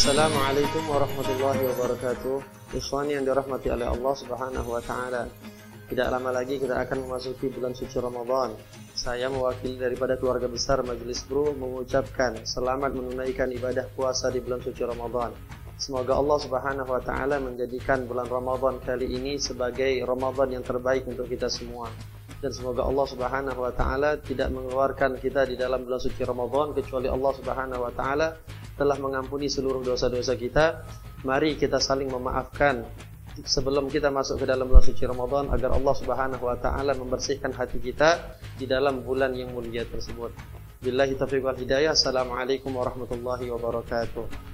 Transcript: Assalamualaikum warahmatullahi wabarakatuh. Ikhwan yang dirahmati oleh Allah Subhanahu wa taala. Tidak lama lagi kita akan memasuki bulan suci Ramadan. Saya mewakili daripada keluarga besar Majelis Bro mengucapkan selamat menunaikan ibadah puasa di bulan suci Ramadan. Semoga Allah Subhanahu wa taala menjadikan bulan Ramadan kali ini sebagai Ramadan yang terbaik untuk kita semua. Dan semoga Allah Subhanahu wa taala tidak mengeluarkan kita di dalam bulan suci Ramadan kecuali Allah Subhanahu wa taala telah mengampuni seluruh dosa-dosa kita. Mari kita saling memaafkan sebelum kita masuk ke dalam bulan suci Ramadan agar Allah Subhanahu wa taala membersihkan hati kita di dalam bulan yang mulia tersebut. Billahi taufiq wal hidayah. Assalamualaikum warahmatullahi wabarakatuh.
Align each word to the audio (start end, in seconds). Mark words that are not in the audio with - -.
Assalamualaikum 0.00 0.88
warahmatullahi 0.88 1.60
wabarakatuh. 1.60 2.36
Ikhwan 2.72 3.12
yang 3.12 3.20
dirahmati 3.20 3.68
oleh 3.68 3.84
Allah 3.84 4.14
Subhanahu 4.16 4.72
wa 4.72 4.80
taala. 4.80 5.28
Tidak 5.92 6.08
lama 6.08 6.32
lagi 6.32 6.56
kita 6.56 6.72
akan 6.72 7.04
memasuki 7.04 7.52
bulan 7.52 7.76
suci 7.76 8.00
Ramadan. 8.00 8.56
Saya 8.96 9.28
mewakili 9.28 9.76
daripada 9.76 10.16
keluarga 10.16 10.48
besar 10.48 10.80
Majelis 10.88 11.20
Bro 11.28 11.52
mengucapkan 11.52 12.32
selamat 12.48 12.96
menunaikan 12.96 13.52
ibadah 13.52 13.92
puasa 13.92 14.32
di 14.32 14.40
bulan 14.40 14.64
suci 14.64 14.80
Ramadan. 14.88 15.36
Semoga 15.76 16.16
Allah 16.16 16.38
Subhanahu 16.48 16.88
wa 16.96 17.02
taala 17.04 17.36
menjadikan 17.36 18.08
bulan 18.08 18.24
Ramadan 18.24 18.80
kali 18.80 19.04
ini 19.04 19.36
sebagai 19.36 20.00
Ramadan 20.00 20.48
yang 20.48 20.64
terbaik 20.64 21.04
untuk 21.12 21.28
kita 21.28 21.52
semua. 21.52 21.92
Dan 22.40 22.56
semoga 22.56 22.88
Allah 22.88 23.04
Subhanahu 23.04 23.68
wa 23.68 23.72
taala 23.76 24.16
tidak 24.16 24.48
mengeluarkan 24.48 25.20
kita 25.20 25.44
di 25.44 25.60
dalam 25.60 25.84
bulan 25.84 26.00
suci 26.00 26.24
Ramadan 26.24 26.72
kecuali 26.72 27.04
Allah 27.04 27.32
Subhanahu 27.36 27.84
wa 27.84 27.92
taala 27.92 28.28
telah 28.80 28.96
mengampuni 28.96 29.52
seluruh 29.52 29.84
dosa-dosa 29.84 30.32
kita. 30.40 30.88
Mari 31.28 31.60
kita 31.60 31.76
saling 31.76 32.08
memaafkan 32.08 32.80
sebelum 33.44 33.92
kita 33.92 34.08
masuk 34.08 34.40
ke 34.40 34.46
dalam 34.48 34.64
bulan 34.64 34.80
suci 34.80 35.04
Ramadan 35.04 35.52
agar 35.52 35.76
Allah 35.76 35.94
Subhanahu 36.00 36.44
wa 36.48 36.56
taala 36.56 36.96
membersihkan 36.96 37.52
hati 37.52 37.76
kita 37.76 38.40
di 38.56 38.64
dalam 38.64 39.04
bulan 39.04 39.36
yang 39.36 39.52
mulia 39.52 39.84
tersebut. 39.84 40.32
Billahi 40.80 41.12
taufiq 41.20 41.44
wal 41.44 41.60
hidayah. 41.60 41.92
Assalamualaikum 41.92 42.72
warahmatullahi 42.72 43.52
wabarakatuh. 43.52 44.49